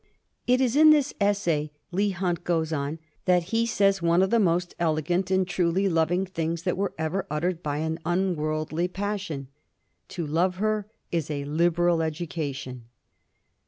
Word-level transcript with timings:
* 0.27 0.35
It 0.47 0.59
is 0.61 0.75
in 0.75 0.89
this 0.89 1.13
essay,' 1.21 1.69
Leigh 1.91 2.09
Hunt 2.09 2.43
goes 2.43 2.73
on,' 2.73 2.97
that 3.25 3.49
he 3.53 3.67
says 3.67 4.01
one 4.01 4.23
of 4.23 4.31
the 4.31 4.39
most 4.39 4.73
elegant 4.79 5.29
and 5.29 5.47
truly 5.47 5.87
loving 5.87 6.25
things 6.25 6.63
that 6.63 6.75
were 6.75 6.95
ever 6.97 7.27
uttered 7.29 7.61
by 7.61 7.77
an 7.77 7.99
unworldly 8.03 8.87
passion:" 8.87 9.47
To 10.17 10.25
love 10.25 10.55
her 10.55 10.87
is 11.11 11.29
a 11.29 11.45
liberal 11.45 12.01
education." 12.01 12.85